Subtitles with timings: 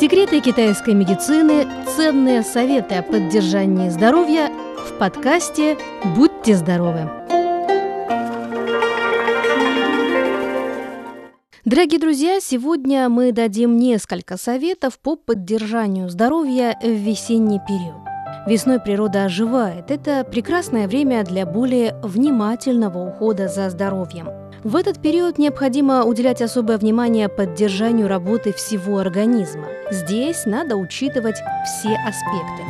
[0.00, 4.50] Секреты китайской медицины, ценные советы о поддержании здоровья
[4.88, 5.76] в подкасте
[6.16, 7.00] «Будьте здоровы».
[11.66, 18.00] Дорогие друзья, сегодня мы дадим несколько советов по поддержанию здоровья в весенний период.
[18.46, 19.90] Весной природа оживает.
[19.90, 24.39] Это прекрасное время для более внимательного ухода за здоровьем.
[24.62, 29.68] В этот период необходимо уделять особое внимание поддержанию работы всего организма.
[29.90, 32.62] Здесь надо учитывать все аспекты.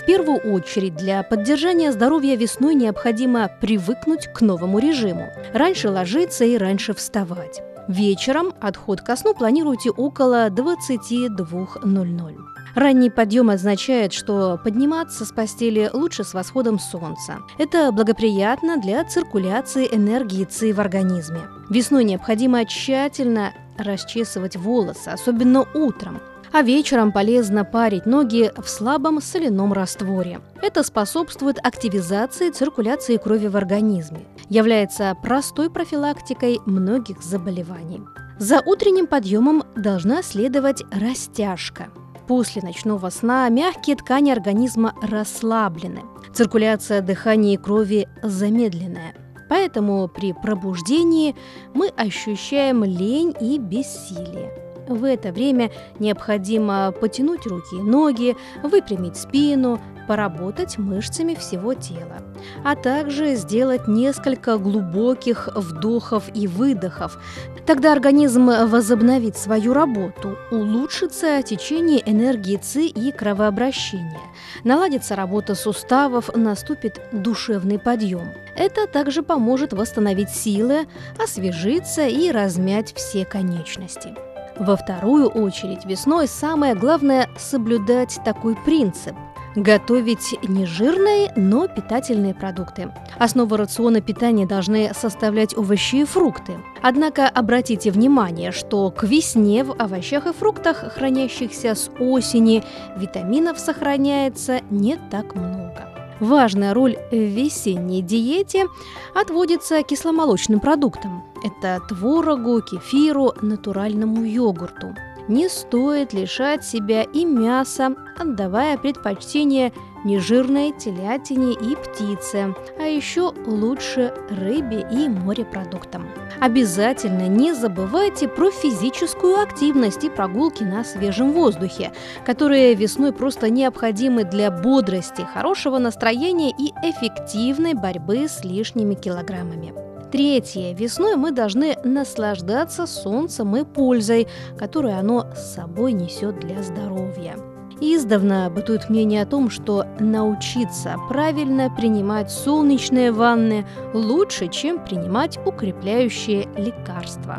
[0.00, 5.32] В первую очередь для поддержания здоровья весной необходимо привыкнуть к новому режиму.
[5.54, 7.62] Раньше ложиться и раньше вставать.
[7.88, 12.36] Вечером отход ко сну планируйте около 22.00.
[12.74, 17.38] Ранний подъем означает, что подниматься с постели лучше с восходом солнца.
[17.58, 21.40] Это благоприятно для циркуляции энергии ЦИ в организме.
[21.68, 26.20] Весной необходимо тщательно расчесывать волосы, особенно утром.
[26.52, 30.40] А вечером полезно парить ноги в слабом соляном растворе.
[30.62, 38.02] Это способствует активизации циркуляции крови в организме, является простой профилактикой многих заболеваний.
[38.38, 41.88] За утренним подъемом должна следовать растяжка–
[42.30, 46.02] После ночного сна мягкие ткани организма расслаблены.
[46.32, 49.16] Циркуляция дыхания и крови замедленная.
[49.48, 51.34] Поэтому при пробуждении
[51.74, 54.69] мы ощущаем лень и бессилие.
[54.90, 62.16] В это время необходимо потянуть руки и ноги, выпрямить спину, поработать мышцами всего тела,
[62.64, 67.22] а также сделать несколько глубоких вдохов и выдохов.
[67.66, 74.18] Тогда организм возобновит свою работу, улучшится течение энергии ЦИ и кровообращение,
[74.64, 78.32] наладится работа суставов, наступит душевный подъем.
[78.56, 80.88] Это также поможет восстановить силы,
[81.22, 84.12] освежиться и размять все конечности.
[84.60, 89.16] Во вторую очередь весной самое главное– соблюдать такой принцип–
[89.56, 92.92] Готовить не жирные, но питательные продукты.
[93.18, 96.52] Основу рациона питания должны составлять овощи и фрукты.
[96.82, 102.62] Однако обратите внимание, что к весне в овощах и фруктах, хранящихся с осени,
[102.96, 105.89] витаминов сохраняется не так много.
[106.20, 108.66] Важная роль в весенней диете
[109.14, 111.24] отводится кисломолочным продуктам.
[111.42, 114.94] Это творогу, кефиру, натуральному йогурту
[115.30, 119.72] не стоит лишать себя и мяса, отдавая предпочтение
[120.04, 126.08] нежирной телятине и птице, а еще лучше рыбе и морепродуктам.
[126.40, 131.92] Обязательно не забывайте про физическую активность и прогулки на свежем воздухе,
[132.24, 139.89] которые весной просто необходимы для бодрости, хорошего настроения и эффективной борьбы с лишними килограммами.
[140.10, 140.74] Третье.
[140.74, 144.26] Весной мы должны наслаждаться солнцем и пользой,
[144.58, 147.36] которую оно с собой несет для здоровья.
[147.80, 156.48] Издавна бытует мнение о том, что научиться правильно принимать солнечные ванны лучше, чем принимать укрепляющие
[156.56, 157.38] лекарства.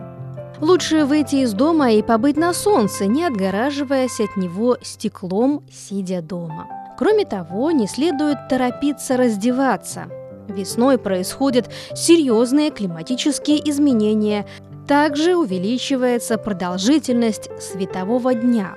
[0.61, 6.67] Лучше выйти из дома и побыть на солнце, не отгораживаясь от него стеклом, сидя дома.
[6.97, 10.05] Кроме того, не следует торопиться раздеваться–
[10.47, 14.46] Весной происходят серьезные климатические изменения.
[14.88, 18.75] Также увеличивается продолжительность светового дня.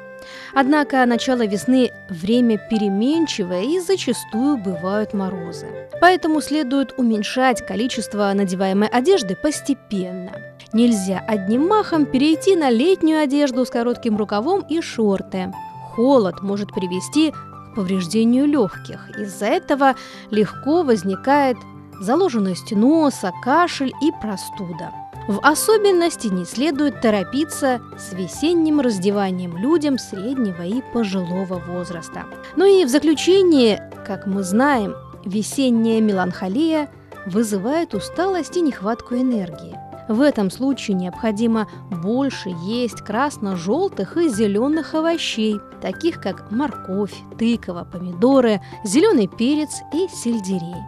[0.55, 5.67] Однако начало весны– время переменчивое и зачастую бывают морозы.
[6.01, 10.33] Поэтому следует уменьшать количество надеваемой одежды постепенно.
[10.73, 15.53] Нельзя одним махом перейти на летнюю одежду с коротким рукавом и шорты.
[15.95, 17.33] Холод может привести
[17.75, 19.11] повреждению легких.
[19.19, 19.95] Из-за этого
[20.31, 21.57] легко возникает
[22.01, 24.93] заложенность носа, кашель и простуда.
[25.27, 32.25] В особенности не следует торопиться с весенним раздеванием людям среднего и пожилого возраста.
[32.57, 36.91] Ну и в заключение, как мы знаем, весенняя меланхолия
[37.25, 39.84] вызывает усталость и нехватку энергии.
[40.09, 48.61] В этом случае необходимо больше есть красно-желтых и зеленых овощей, таких как морковь, тыква, помидоры,
[48.85, 50.83] зеленый перец и сельдерей.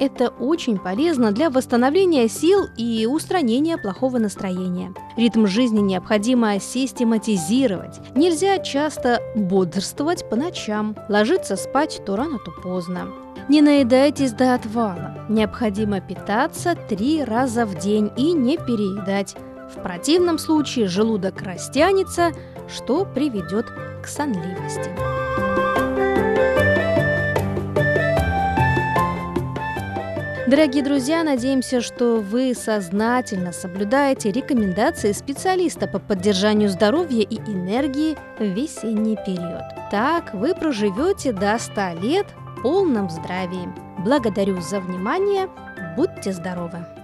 [0.00, 4.94] Это очень полезно для восстановления сил и устранения плохого настроения.
[5.16, 7.98] Ритм жизни необходимо систематизировать.
[8.14, 13.08] Нельзя часто бодрствовать по ночам, ложиться спать то рано, то поздно.
[13.48, 15.14] Не наедайтесь до отвала.
[15.30, 19.36] Необходимо питаться три раза в день и не переедать.
[19.74, 22.32] В противном случае желудок растянется,
[22.68, 23.64] что приведет
[24.02, 24.90] к сонливости.
[30.46, 38.44] Дорогие друзья, надеемся, что вы сознательно соблюдаете рекомендации специалиста по поддержанию здоровья и энергии в
[38.44, 39.62] весенний период.
[39.90, 42.26] Так вы проживете до 100 лет
[42.62, 43.68] полном здравии.
[44.04, 45.48] Благодарю за внимание.
[45.96, 46.97] Будьте здоровы!